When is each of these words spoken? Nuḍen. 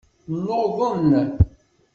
Nuḍen. 0.43 1.09